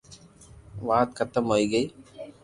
[0.87, 1.85] وات ختم ھوئي گئي